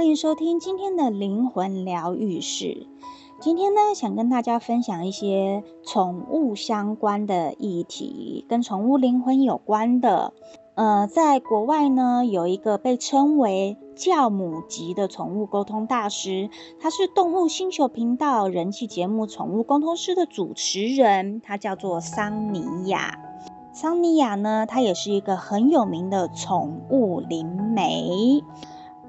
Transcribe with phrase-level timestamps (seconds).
[0.00, 2.86] 欢迎收听今天的灵魂疗愈室。
[3.38, 10.32] 今天呢，想跟大家分享一些宠物相关的议题，跟宠物灵魂有关的。
[10.74, 16.48] 呃，在国外呢，有一个被称为教母级的宠物沟通大师，
[16.80, 23.18] 他是动物星球频道人气节目《宠物沟通师》的主持人，他叫做桑尼亚。
[23.74, 28.42] 桑尼亚呢，他也是一个很有名的宠物灵媒，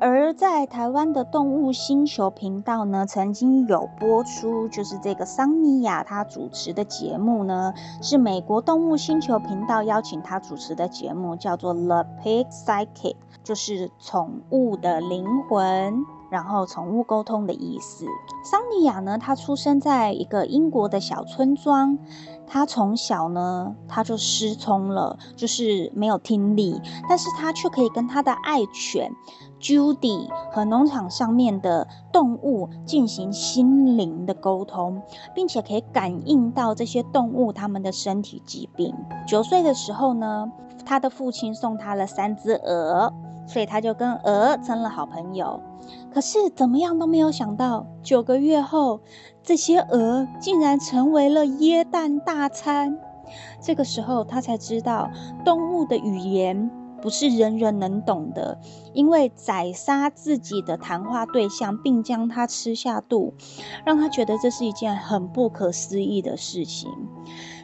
[0.01, 16.03] 而在台湾的动物星球频道呢，曾经有播出，就是这个桑尼亚她主持的节目呢，是美国动物星球频道邀请她主持的节目，叫做 The Pig Psychic，就是宠物的灵魂。
[16.31, 18.05] 然后，宠物沟通的意思。
[18.43, 21.99] 桑尼亚呢，她出生在一个英国的小村庄。
[22.47, 26.81] 她从小呢，她就失聪了，就是没有听力。
[27.07, 29.11] 但是她却可以跟她的爱犬
[29.61, 35.01] Judy 和农场上面的动物进行心灵的沟通，
[35.35, 38.95] 并且可以感应到这些动物它们的身体疾病。
[39.27, 40.51] 九岁的时候呢，
[40.85, 43.13] 他的父亲送他了三只鹅。
[43.47, 45.59] 所以他就跟鹅成了好朋友，
[46.13, 49.01] 可是怎么样都没有想到，九个月后，
[49.43, 52.97] 这些鹅竟然成为了耶诞大餐。
[53.59, 55.09] 这个时候，他才知道
[55.43, 56.69] 动物的语言
[57.01, 58.59] 不是人人能懂的，
[58.93, 63.33] 因为宰杀自己的谈话对象，并将他吃下肚，
[63.85, 66.89] 让他觉得这是一件很不可思议的事情。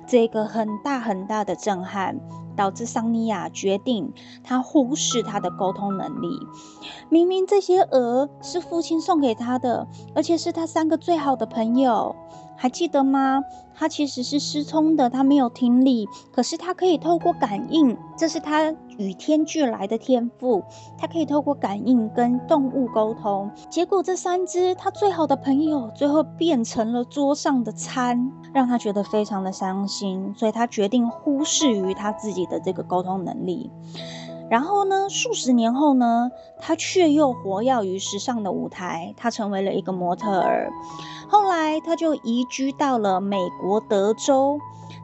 [0.08, 2.19] 这个很大很大的震撼。
[2.58, 4.11] 导致桑尼亚决定，
[4.43, 6.27] 他忽视他的沟通能力。
[7.08, 12.15] 明明这些鹅是父亲送给他的，而且是他三个最好的朋友。
[12.58, 13.41] 还记得吗？
[13.80, 20.64] 他其实是失聪的，他没有听力，可是他可以透过感应，这是他与天俱来的天赋。
[20.97, 23.52] 他可以透过感应跟动物沟通。
[23.69, 30.33] 结果这三只他最好的朋友，最后变成了桌上的餐，让他觉得非常的伤心。
[30.36, 33.70] 所以他决定忽视于他自己的这个沟通能力。
[34.49, 40.71] 然后呢，数十年后呢，他却又活跃于时尚的舞台，他成为了一个模特儿。
[41.27, 44.59] 后来，他就移居到了美国德州。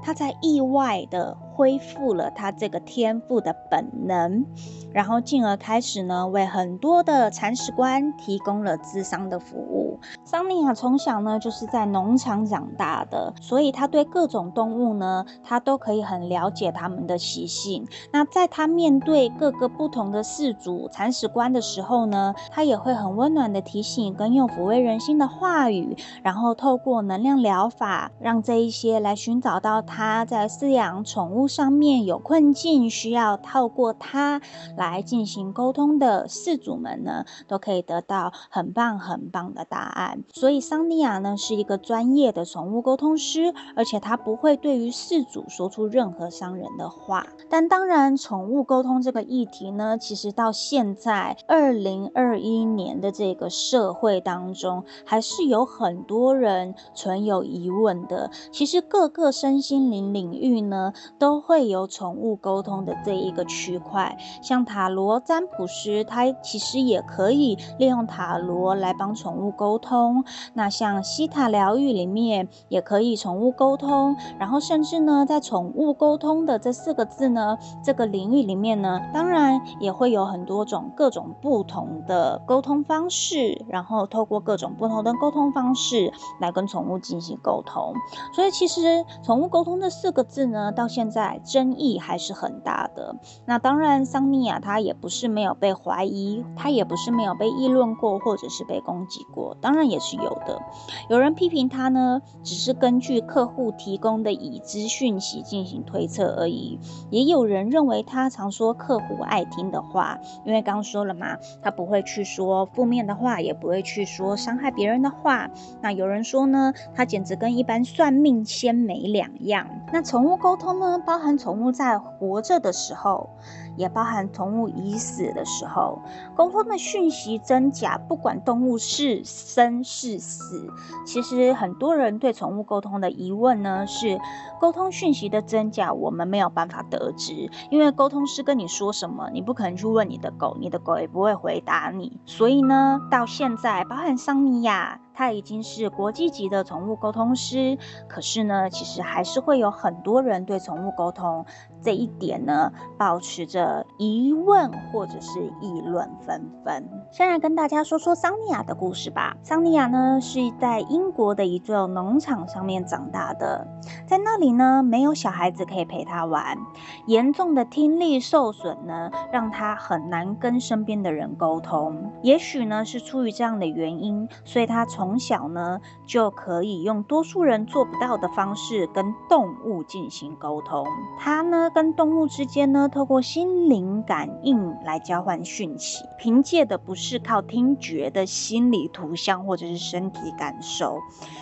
[0.05, 4.45] 他才意外的恢复了他这个天赋的本能，
[4.91, 9.99] 然后进而开始呢，为很多的铲屎官提供了智商的服务。
[10.23, 17.87] 桑尼亚从小呢就是在农场长大的，所以他对各种动物呢，他都可以很了解他们的习性。
[18.11, 29.83] 那在他面对各个不同的饲主铲屎官的时候呢，他也会很温暖的提醒跟用抚慰人心的话语，然后透过能量疗法，让这一些来寻找到。
[29.85, 34.41] 他在饲养宠物上面有困境，需要透过他
[34.77, 40.23] 来进行沟通的事主们呢，都可以得到很棒很棒的答案。
[40.33, 47.25] 所以桑尼亚呢是一个专业的宠物沟通师，而且他不会对于事主说出任何伤人的话。
[47.49, 58.31] 但当然，宠物沟通这个议题呢，其实到现在二零二一年的这个社会当中，还是有很多人存有疑问的。
[58.51, 64.15] 其实各个身心灵领域呢，都都会有宠物沟通的这一个区块。
[64.43, 70.23] 像塔罗占卜师，他其实也可以利用塔罗来帮宠物沟通。
[70.53, 74.15] 那像西塔疗愈里面也可以宠物沟通。
[74.37, 83.65] 然后甚至呢，在宠物沟通的这四个字呢，这个领域里面呢，当然也会有很多种各种不同的沟通方式。
[83.67, 87.91] 然后透过各种不同的沟通方式来跟宠物进行沟通。
[88.35, 89.73] 所以其实宠物沟通。
[89.83, 93.15] 这四个字呢，到现在争议还是很大的。
[93.45, 100.61] 那当然，桑尼亚他也不是没有被怀疑，他也不是没有被议论过，或者是被攻击过，当然也是有的。
[101.09, 106.79] 有人批评他呢，只是根据客户提供的已知讯息进行推测而已。
[107.09, 115.49] 也有人认为他常说客户爱听的话，因为刚刚说了嘛，他不会去说负面的话，也不会去说伤害别人的话。
[115.81, 119.67] 那有人说呢，他简直跟一般算命仙没两样。
[119.91, 123.29] 那宠物沟通呢，包含宠物在活着的时候，
[123.75, 126.01] 也包含宠物已死的时候，
[126.35, 130.67] 沟通的讯息真假，不管动物是生是死，
[131.05, 134.19] 其实很多人对宠物沟通的疑问呢，是
[134.59, 144.99] 沟通讯息的真假，我们没有办法得知，因为沟通师跟你说什么，你不可能去问你的狗，你的狗也不会回答你，所以呢，到现在，包含桑尼亚。
[145.15, 147.77] 他已经是国际级的宠物沟通师，
[148.07, 151.45] 可是呢，其实还是会有很多人对宠物沟通
[151.83, 156.89] 这一点呢，保持着疑问或者是议论纷纷。
[157.11, 159.35] 先来跟大家说说桑尼亚的故事吧。
[159.43, 163.67] 桑尼亚呢，是在英国的一座农场上面长大的，
[164.07, 166.57] 在那里呢，没有小孩子可以陪他玩，
[167.05, 172.11] 严重的听力受损呢，让他很难跟身边的人沟通。
[172.21, 180.85] 也许呢，是出于这样的原因，所以他从小呢，就可以用多数人做不到的方式跟动物进行沟通。
[181.19, 190.99] 他呢，跟动物之间呢，透过心灵感应来交换讯息，凭借的不是靠听觉的心理图像或者是身体感受。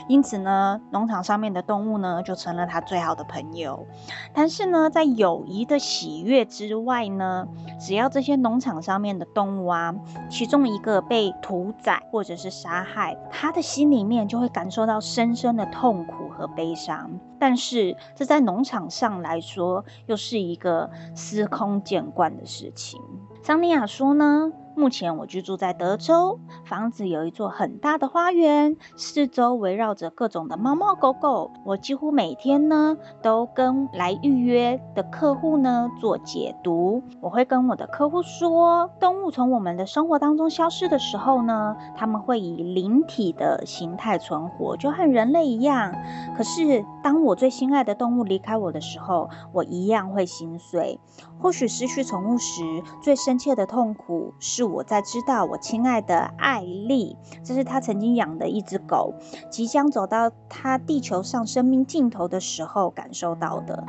[0.07, 3.85] 因此呢，农场上面的动物呢，就成了他最好的朋友。
[4.33, 7.47] 但是呢，在友谊的喜悦之外呢，
[7.81, 9.95] 只要这些农场上面的动物啊，
[10.29, 17.09] 其中一个被屠宰或者是杀害，他的心里面就会感受到深深的痛苦和悲伤。
[17.39, 23.01] 但是这在农场上来说，又是一个司空见惯的事情。
[23.41, 31.51] 桑尼亚说呢，目前我居住在德州，房子有一座很大的花园，四周围绕着各种的猫猫狗狗。
[31.65, 37.03] 我几乎每天呢都跟来预约的客户呢做解读。
[37.19, 45.94] 我会跟我的客户说，动物从我们的生活当中消失的时候呢，他们会以灵体的形态存活，就和人类一样。
[46.35, 51.00] 可是当我最心爱的动物离开我的时候，我一样会心碎。
[51.39, 52.63] 或许失去宠物时
[53.01, 54.60] 最深切的痛苦是。
[54.61, 59.15] 是我在知道我亲爱的艾丽，这是他曾经养的一只狗，
[59.49, 63.83] 即将走到他地球上生命尽头的时候感受到的。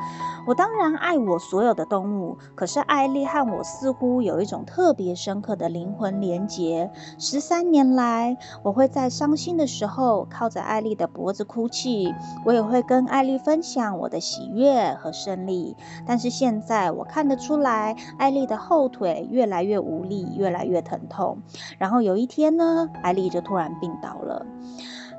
[0.46, 6.90] 我当然爱我所有的动物，可是艾丽和我似乎有一种特别深刻的灵魂连结。
[7.18, 12.14] 十三年来，我会在伤心的时候靠着艾丽的脖子哭泣，
[12.46, 15.76] 我也会跟艾丽分享我的喜悦和胜利。
[16.06, 21.38] 但是现在我看得出来，艾丽的后腿越来越无力，越来越疼痛，
[21.78, 24.46] 然后有一天呢，艾丽就突然病倒了。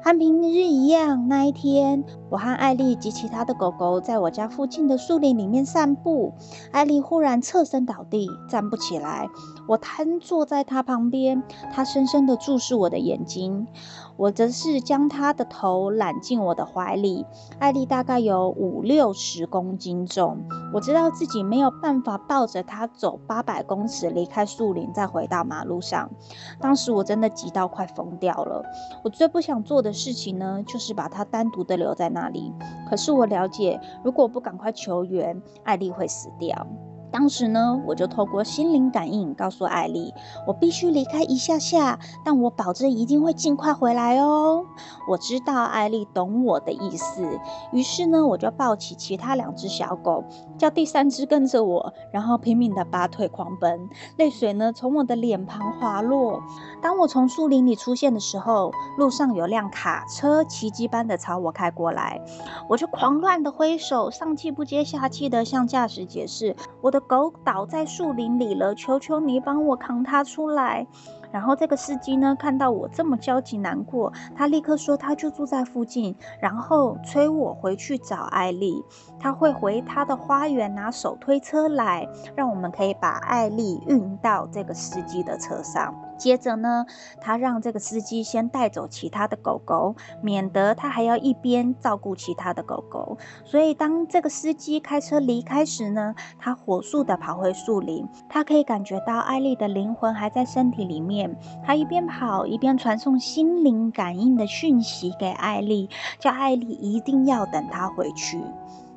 [0.05, 6.33] 和平日一样，那一天，我和艾丽及其他的狗狗在我家附近的树林里面散步。
[6.71, 9.29] 艾丽忽然侧身倒地，站不起来。
[9.67, 13.67] 我瘫坐在她旁边，她深深地注视我的眼睛。
[14.15, 17.25] 我则是将他的头揽进我的怀里。
[17.57, 26.11] 艾丽大概有五六十公斤重，我知道自己没有办法抱着他走八百公尺离开树林，再回到马路上。
[26.59, 28.63] 当时我真的急到快疯掉了。
[29.03, 32.53] 我最不想做的事情呢，就是把他单独的留在那里。
[32.89, 36.67] 可是我了解，如果不赶快求援，艾丽会死掉。
[37.13, 40.11] 当时呢，我就透过心灵感应告诉艾丽，
[40.47, 44.65] 我必须离开一下下，但我保证一定会尽快回来哦。
[45.07, 47.39] 我知道艾丽懂我的意思，
[47.71, 50.23] 于是呢，我就抱起其他两只小狗，
[50.57, 53.87] 叫第三只跟着我，然后拼命的拔腿狂奔，
[54.17, 56.41] 泪水呢从我的脸庞滑落。
[56.81, 62.19] 当我从树林里出现的时候，路上有辆卡车奇迹般的朝我开过来，
[62.67, 67.02] 我就狂乱的挥手，上气不接下气的向驾驶解释我的。
[67.03, 70.87] 狗倒在树林里了，求求你帮我扛它出来。
[71.33, 78.83] 然后这个司机呢，看到我这么焦急难过，他立刻说他就住在附近，然后催我回去找艾丽。
[79.19, 85.95] 他会回他的花园拿手推车来，让我们可以把艾丽运到这个司机的车上。
[86.15, 86.85] 接着呢，
[87.19, 93.17] 他让这个司机先带走其他的狗狗，免得他还要一边照顾其他的狗狗。
[93.43, 98.07] 所以当这个司机开车离开时呢，他火速的跑回树林。
[98.29, 101.22] 他可以感觉到艾丽的灵魂还在身体里面。
[101.65, 105.89] 他一边跑一边传送心灵感应的讯息给艾丽，
[106.19, 108.41] 叫艾丽一定要等他回去。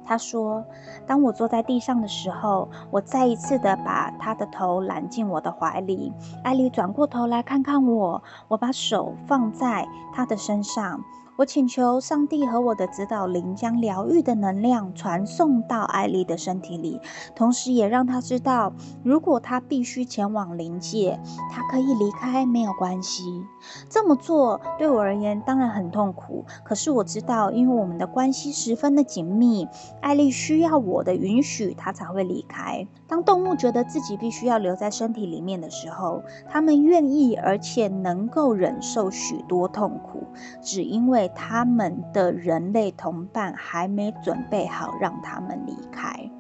[0.09, 0.65] 他说
[1.05, 6.13] ：“当我坐在地上的时候，我再一次的把他的头揽进我的怀里。
[6.45, 11.01] 艾丽转过头来看看我，我把手放在他的身上。”
[11.37, 16.99] 我请求上帝和我的指导灵将疗愈的能量传送到艾丽的身体里，
[17.35, 21.21] 同时也让她知道，如果她必须前往灵界，
[21.53, 23.23] 她可以离开，没有关系。
[23.91, 29.69] 这么做对我而言当然很痛苦，可是我知道，因为我们的关系十分的紧密，
[30.01, 32.87] 艾丽需要我的允许，她才会离开。
[33.07, 40.25] 当动物觉得自己必须要留在身体里面的时候，他们愿意而且能够忍受许多痛苦，
[40.63, 46.31] 只因为他们的人类同伴还没准备好让他们离开。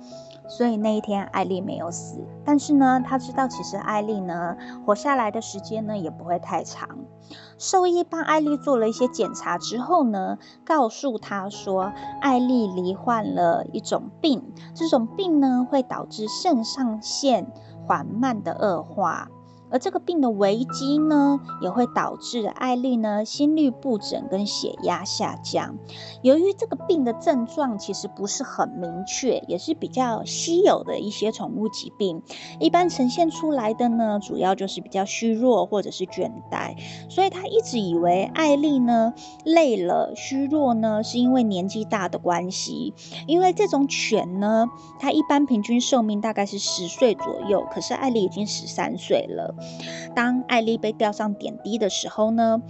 [0.49, 2.25] 所以那一天艾丽没有死。
[2.45, 6.89] 但是呢，他知道其实艾丽呢活下来的时间呢也不会太长。
[7.59, 17.51] 兽医帮艾丽做了一些检查之后呢，告诉他说，艾丽罹患了一种病，这种病呢会导致肾上腺
[17.85, 19.29] 缓慢的恶化。
[19.71, 25.77] 而这个病的危机呢，也会导致艾丽呢心律不整跟血压下降。
[26.23, 32.23] 由于这个病的症状其实不是很明确，也是比较稀有的一些宠物疾病，
[32.61, 36.77] 一般呈现出来的呢，主要就是比较虚弱或者是倦怠。
[37.09, 42.95] 所以他一直以为艾丽呢累了、虚弱呢，是因为年纪大的关系。
[43.27, 44.67] 因为这种犬呢，
[44.99, 49.56] 它一般平均寿命大概是十岁左右，可是艾丽已经十三岁了。
[50.15, 52.61] 当艾丽被吊上点滴的时候呢，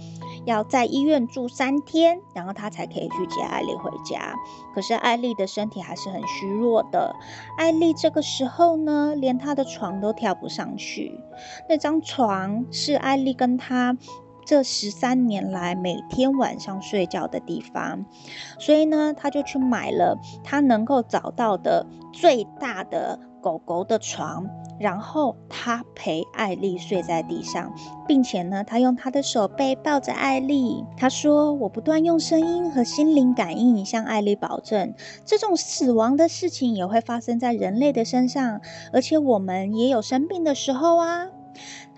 [0.45, 4.33] 要在医院住三天，然后他才可以去接艾丽回家。
[4.75, 7.15] 可是艾丽的身体还是很虚弱的。
[7.57, 11.19] 艾丽这个时候呢，连她的床都跳不上去。
[11.69, 13.97] 那张床是艾丽跟她
[14.45, 18.05] 这十三年来每天晚上睡觉的地方，
[18.59, 24.47] 所以呢，他就去买了他能够找到的最大的狗狗的床。
[24.79, 27.73] 然后他陪艾丽睡在地上，
[28.07, 30.85] 并且呢，他用他的手背抱着艾丽。
[30.95, 34.93] 他说：“我不断用声音和心灵感应向艾丽保证，
[35.25, 38.61] 这种死亡的事情也会发生在人类的身上，
[38.93, 41.27] 而且我们也有生病的时候啊。”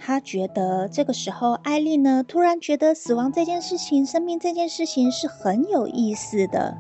[0.02, 6.78] 他觉得这个时候，艾丽呢，突然觉得死亡这件事情、生命这件事情是很有意思的。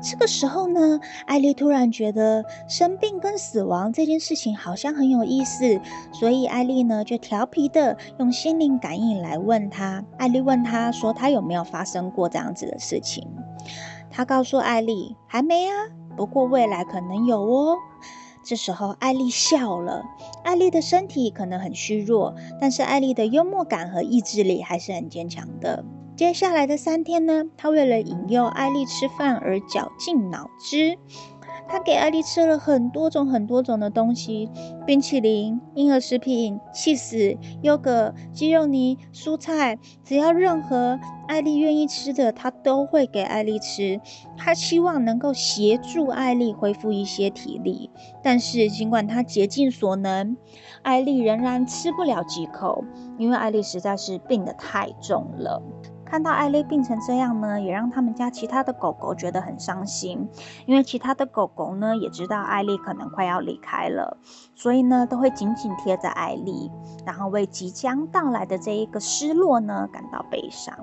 [0.00, 5.80] 这个时候呢，艾丽突然觉得生病跟死亡这件事情好像很有意思，
[6.12, 10.04] 所以艾丽呢就调皮的用心灵感应来问他。
[10.16, 13.26] 艾丽问他说：“他有没有发生过这样子的事情？”
[14.10, 15.74] 他告诉艾丽：“还没啊，
[16.16, 17.76] 不过未来可能有哦。”
[18.44, 20.02] 这时候，艾丽笑了。
[20.42, 25.84] 艾丽的身体可能很虚弱，但是艾丽的幽默感和意志力还是很坚强的。
[26.18, 30.98] 接下来的三天呢，他为了引诱艾丽吃饭而绞尽脑汁。
[31.68, 34.50] 他给艾丽吃了很多种很多种的东西，
[34.84, 40.98] 冰淇淋、婴儿食品、气死、优格、鸡肉泥、蔬菜，只要任何
[41.28, 44.00] 艾丽愿意吃的，他都会给艾丽吃。
[44.36, 47.90] 他希望能够协助艾丽恢复一些体力，
[48.24, 50.36] 但是尽管他竭尽所能，
[50.82, 52.82] 艾丽仍然吃不了几口，
[53.18, 55.62] 因为艾丽实在是病得太重了。
[56.10, 60.26] 看到艾丽病成这样呢，也让他们家其他的狗狗觉得很伤心，
[60.64, 64.16] 因为其他的狗狗呢也知道艾丽可能快要离开了，
[64.54, 66.70] 所以呢都会紧紧贴着艾丽，
[67.04, 70.74] 然后为即将到来的这一个失落呢感到悲伤。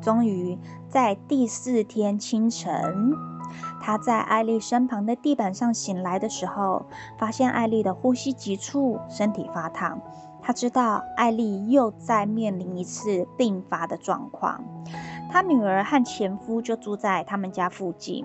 [0.00, 0.56] 终于
[0.88, 3.12] 在第四天清晨，
[3.80, 6.86] 他在艾丽身旁的地板上醒来的时候，
[7.18, 10.00] 发现艾丽的呼吸急促，身体发烫。
[10.40, 14.64] 他知道艾丽又在面临一次病发的状况。
[15.30, 18.24] 他女儿和前夫就住在他们家附近，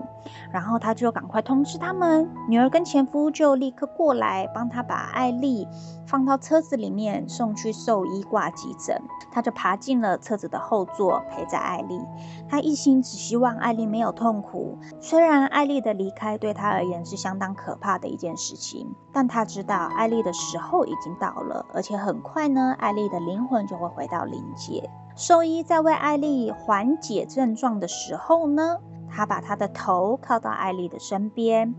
[0.50, 2.28] 然后他就赶快通知他们。
[2.48, 5.68] 女儿跟前夫就立刻过来帮他把艾丽
[6.06, 9.00] 放到车子里面，送去兽医挂急诊。
[9.30, 12.00] 他就爬进了车子的后座，陪着艾丽。
[12.48, 14.78] 他一心只希望艾丽没有痛苦。
[15.00, 24.88] 虽然艾丽的离开对他而言是相当可怕的一件事情，但他知道艾丽的时候已经到了，而且很快呢，艾丽的灵魂就会回到灵界。
[25.16, 28.78] 兽医在为艾丽缓解症状的时候呢，
[29.08, 31.72] 他把他的头靠到艾丽的身边，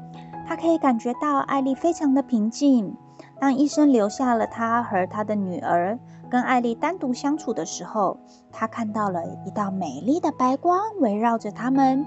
[0.47, 2.95] 他可以感觉到艾丽非常的平静。
[3.37, 5.99] 当医生留下了他和他的女儿
[6.29, 8.17] 跟艾丽单独相处的时候，
[8.53, 12.05] 他看到了一道美丽的白光围绕着他们。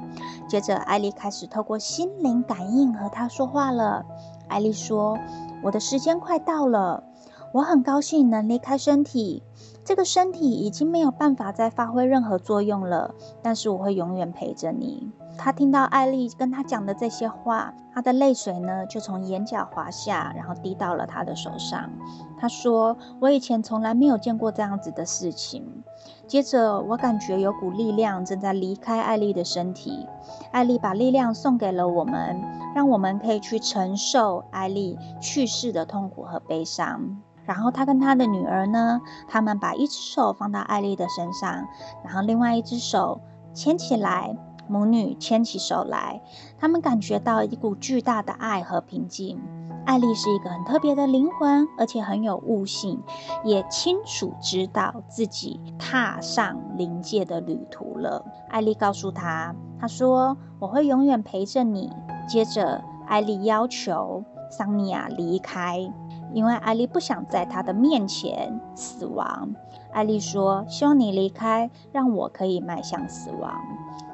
[0.49, 4.07] 接着，艾丽开始透过心灵感应和他说话了。
[4.49, 5.19] 艾丽说
[5.63, 7.05] ：“我的时间快到了，
[7.53, 9.43] 我很高兴能离开身体。”
[9.89, 15.11] 这个身体已经没有办法再发挥任何作用了，但是我会永远陪着你。
[15.39, 21.89] 他听到艾丽跟他讲的这些话，他的泪水呢就从眼角滑下，然后滴到了他的手上。
[22.39, 25.83] 他说：“我以前从来没有见过这样子的事情。”
[26.29, 30.07] 接着，我感觉有股力量正在离开艾丽的身体。
[30.53, 32.39] 艾丽把力量送给了我们，
[32.75, 37.23] 让我们可以去承受艾丽去世的痛苦和悲伤。
[37.49, 41.67] 然后他跟他的女儿呢，他们把一只手放到艾丽的身上，
[42.05, 43.23] 然后另外一只手
[43.55, 44.37] 牵起来，
[44.69, 46.21] 母女牵起手来，
[46.59, 49.41] 他们感觉到一股巨大的爱和平静。
[49.87, 53.03] 艾丽是一个很特别的灵魂，而且很有悟性，
[53.43, 58.23] 也清楚知道自己踏上灵界的旅途了。
[58.51, 61.91] 艾丽告诉他，他说：“我会永远陪着你。”
[62.29, 62.85] 接着。
[63.09, 65.91] 艾丽要求桑尼亚离开，
[66.33, 69.51] 因为艾莉不想在他的面前死亡。
[69.93, 73.53] 艾莉说：“希望你离开，让我可以迈向死亡。”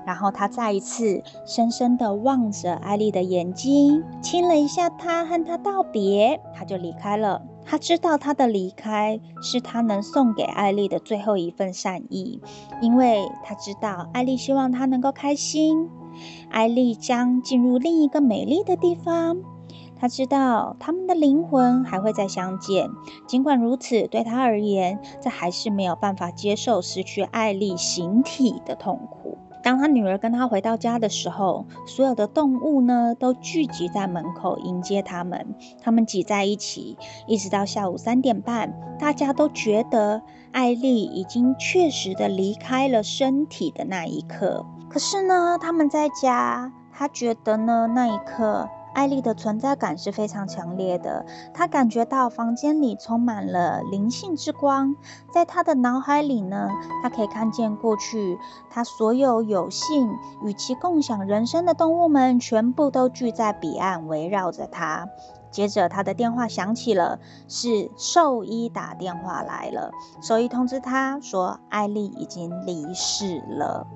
[0.06, 7.42] 然后他再一次深深地望着艾莉的眼睛，亲了一下她，和她道别，他就离开了。
[7.66, 12.42] 他知道他的离开是他能送给艾莉的最后一份善意，
[12.82, 15.88] 因为他知道艾莉希望他能够开心。
[16.50, 19.38] 艾莉将进入另一个美丽的地方。
[20.04, 22.90] 他知道他们的灵魂还会再相见，
[23.26, 29.38] 尽管如此，对他而言，这还是没有办法接受失去艾丽形体的痛苦。
[29.62, 35.54] 当他女儿跟他回到家的时候，所有的动物呢都聚集在门口迎接他们。
[35.80, 40.20] 他们挤在一起，一直到下午三点半，大家都觉得
[40.52, 44.66] 艾丽已经确实的离开了身体的那一刻。
[44.90, 48.68] 可是呢，他们在家，他觉得呢，那一刻。
[48.94, 54.96] 艾莉的存在感是非常强烈的，她感觉到房间里充满了灵性之光，
[55.32, 56.68] 在她的脑海里呢，
[57.02, 58.38] 她可以看见过去，
[58.70, 60.08] 她所有有幸
[60.44, 65.08] 与其共享人生的动物们全部都聚在彼岸，围绕着她。
[65.50, 73.86] 接着，她的电话响起了，是兽医打电话来了，兽医通知她说，艾莉已经离世了。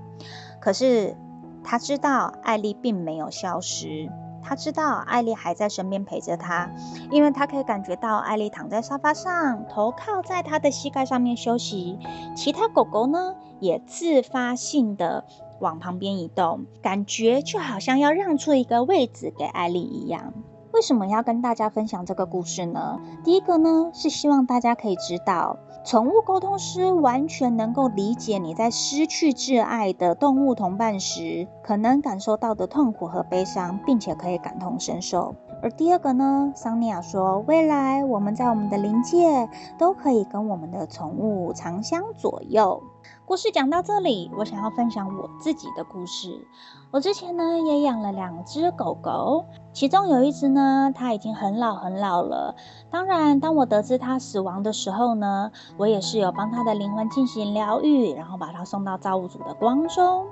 [0.61, 1.17] 可是，
[1.65, 4.09] 她知道艾莉并没有消失。
[4.49, 6.71] 他知道艾莉还在身边陪着他，
[7.11, 11.99] 因为他可以感觉到艾莉躺在沙发上，头靠在他的膝盖上面休息。
[12.35, 15.27] 其他狗狗呢，也自发性的
[15.61, 20.33] 往旁边移动，感觉就好像要让出一个位置给艾莉一样。
[20.73, 22.99] 为什么要跟大家分享这个故事呢？
[23.23, 25.59] 第一个呢，是希望大家可以知道。
[25.89, 35.35] 宠物沟通师完全能够理解你在失去挚爱的动物同伴时，可能感受到的痛苦和悲伤，并且可以感同身受。
[35.63, 42.83] 而第二个呢，桑尼亚说，未来我们在我们的灵界都可以跟我们的宠物长相左右。
[43.29, 46.47] 故事讲到这里，我想要分享我自己的故事。
[46.91, 49.45] 我之前呢也养了两只狗狗，
[49.75, 52.57] 其中有一只呢，它已经很老很老了。
[52.91, 60.25] 当然，当我得知它死亡的时候呢，我也是有帮它的灵魂进行疗愈，然后把它送到造物主的光中。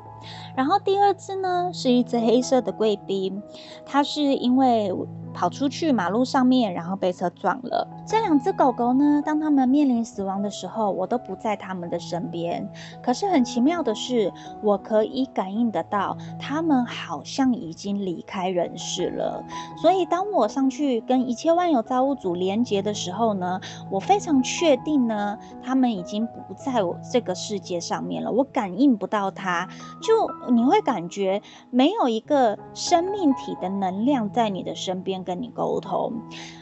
[0.57, 3.43] 然后第二只呢，是一只黑色的贵宾，
[3.85, 4.91] 它是因为
[5.35, 7.87] 跑出去马路上面，然后被车撞了。
[8.07, 12.67] 这两只狗狗呢，当它们面临死亡的时候，我都不在它们的身边。
[13.03, 19.45] 可是很奇妙的是，我可以感应得到，他们好像已经离开人世了。
[19.77, 28.31] 所以当我上去跟一切万有造物主连接的时候呢，我非常确定呢，他们已经不在我这个世界上面了。
[28.31, 29.69] 我感应不到它，
[30.01, 35.17] 就你会感觉没有一个生命体的能量在你的身边。
[35.27, 36.13] 跟你沟通。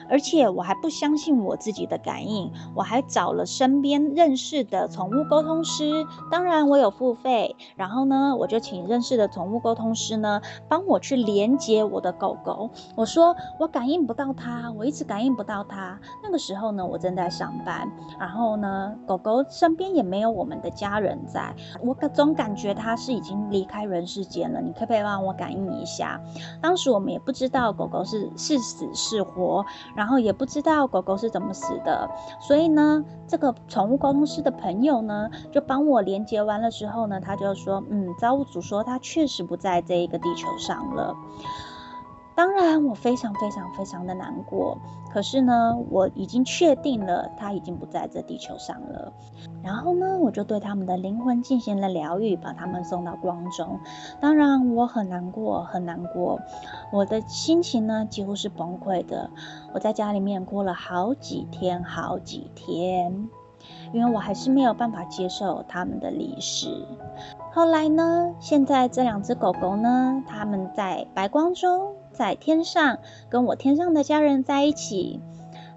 [0.09, 7.57] 而且我还不相信我自己的感应，我还找了身边认识的宠物沟通师，当然我有付费。
[7.77, 12.71] 然后呢，我就请认识的宠物沟通师呢，帮我去连接我的狗狗。
[12.97, 15.99] 我说我感应不到它，我一直感应不到它。
[16.23, 24.61] 那个时候呢，我正在上班，然后呢，狗狗身边也没有我们的家人在，我总感觉它是已经离开人世间了。
[24.61, 26.21] 你可不可以帮我感应一下？
[26.61, 29.65] 当时我们也不知道狗狗是是死是活。
[29.95, 32.09] 然后也不知道狗狗是怎么死的，
[32.41, 41.15] 所以呢，这个宠物沟通师的朋友呢，就帮我连接完了之后呢，他就说，嗯，造物主说他确实不在这一个地球上了。
[42.37, 44.77] 当然，我非常非常非常的难过。
[45.13, 49.13] 可是呢，我已经确定了，他已经不在这地球上了。
[49.63, 53.79] 然后呢，我就对他们的灵魂进行了疗愈，把他们送到光中。
[54.21, 56.41] 当然，我很难过，很难过。
[56.91, 59.31] 我的心情呢，几乎是崩溃的。
[59.73, 63.29] 我在家里面过了好几天，好几天，
[63.93, 66.85] 因为我还是没有办法接受他们的离世。
[67.53, 71.95] 后来呢，现在这两只狗狗呢，他们在白光中。
[72.15, 72.99] 在天上，
[73.29, 75.21] 跟我天上的家人在一起。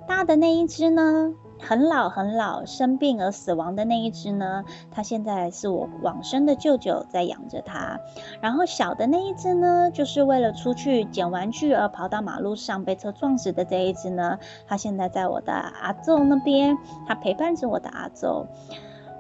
[0.07, 7.99] 大的那一只呢，很老很老，生病而死亡的那一只呢，它现在是我往生的舅舅在养着它。
[8.39, 18.47] 然后小的那一只呢，就是为了出去捡玩具而跑到马路上被车撞死的这一只呢，它现在在我的阿宙那边，它陪伴着我的阿宙。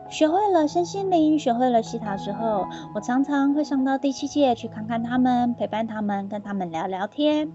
[0.09, 2.65] 学会了身心灵，学会了西塔之后，
[2.95, 7.51] 我常常会上到第七界去看看他们，陪伴他们，跟他们聊聊天。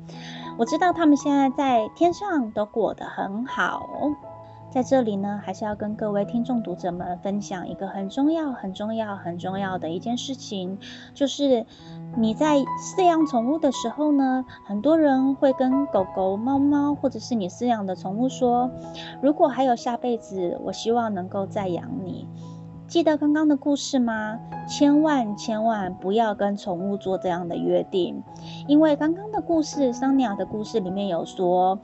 [0.58, 3.88] 我知道他们现在在天上都过得很好。
[4.72, 10.78] 在这里呢，还是要跟各位听众读者们分享一个很重要、很重要、很重要的一件事情，
[11.12, 11.66] 就是
[12.16, 18.70] 你在饲养宠物的时候呢，很多人会跟狗狗、猫猫，或者是你饲养的宠物说，
[19.20, 22.26] 如果还有下辈子，我希望能够再养你。
[22.88, 24.38] 记得刚刚的故事吗？
[24.68, 28.22] 千万千万不要跟宠物做这样的约定，
[28.66, 31.78] 因为刚刚的故事，桑尼亚的故事里面有说，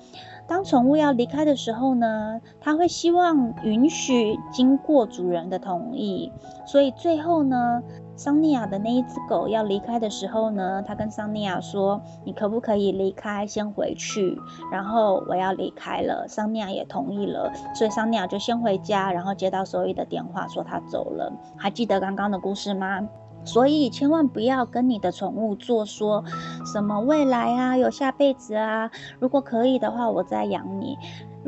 [0.49, 6.33] 当宠物要离开的时候呢，它会希望允许经过主人的同意，
[6.67, 7.83] 所以最后呢。
[8.19, 14.37] 桑尼亚的那一只狗要离开的时候呢，他跟桑尼亚说：“你可不可以离开，先回去？
[14.73, 21.33] 然后我要离开了。”桑尼亚也同意了，所以桑尼亚就先回家，然后接到所有的电话说他走了。
[21.57, 23.09] 还记得刚刚的故事吗？
[23.49, 26.23] 所以千万不要跟你的宠物做说
[26.71, 30.99] 什么未来啊，有下辈子啊，如果可以的话，我再养你。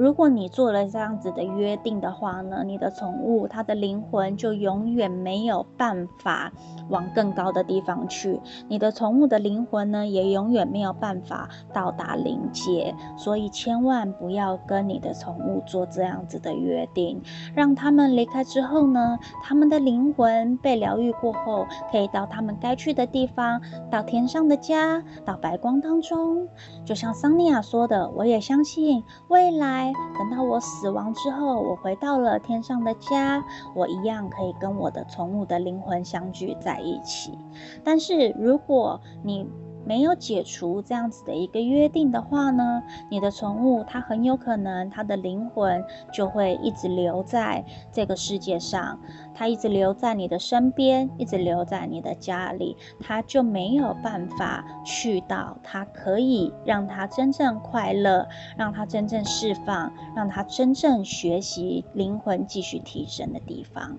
[0.00, 6.50] 如果你做了这样子的约定的话呢，你的宠物它的灵魂就永远没有办法
[6.88, 17.20] 往更高的地方去，你的宠物的灵魂呢也永远没有办法到达灵界，所以千万不要跟你的宠物做这样子的约定，
[17.54, 23.60] 让他们离开之后呢，他们的灵魂被疗愈过后，可以到他们该去的地方，
[23.90, 26.48] 到天上的家，到白光当中。
[26.86, 29.89] 就像桑尼亚说的，我也相信未来。
[30.18, 37.36] 等到我死亡之后，我回到了天上的家，我一样可以跟我的宠物的灵魂相聚在一起。
[37.84, 39.48] 但是如果你
[39.84, 49.00] 没有解除这样子的一个约定的话呢，你的宠物它很有可能它的灵魂就会一直留在这个世界上，
[49.34, 63.96] 它一直留在你的身边，一直留在你的家里，它就没有办法去到它可以让它真正快乐，让它真正释放，让它真正学习灵魂继续提升的地方。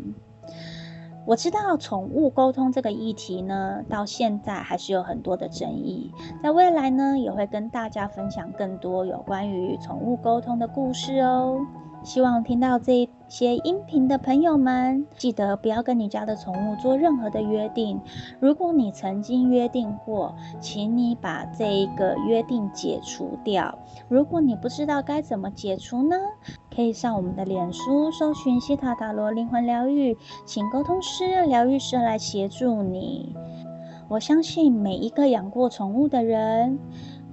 [1.24, 6.12] 我知道宠物沟通这个议题呢，到现在还是有很多的争议。
[6.42, 11.60] 在未来呢，也会跟大家分享更多有关于宠物沟通的故事哦。
[12.04, 18.02] 希望听到这些音频的朋友们，记得不要跟你家的宠物做任何的约定。
[18.40, 23.78] 如果你曾经约定过，请你把这一个约定解除掉。
[24.10, 26.16] 如果你不知道该怎么解除呢？
[26.76, 33.36] 可以上我们的脸书搜寻西塔塔罗灵魂疗愈，请沟通师、疗愈师来协助你。
[34.10, 36.80] 我相信每一个养过宠物的人。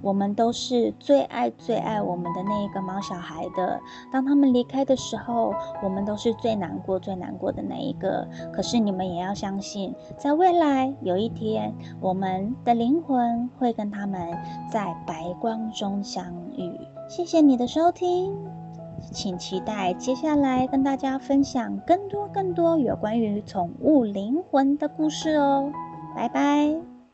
[0.01, 3.79] 我们都是最爱最爱我们的那一个毛小孩的。
[4.11, 8.27] 当他们离开的时候，我们都是最难过、最难过的那一个。
[8.53, 14.19] 可是你们也要相信，在未来有一天，我们的灵魂会跟他们
[14.71, 16.25] 在白光中相
[16.57, 16.71] 遇。
[17.07, 18.35] 谢谢你的收听，
[19.11, 25.71] 请期待接下来跟大家分享更多更多有关于宠物灵魂的故事哦。
[26.15, 26.88] 拜拜。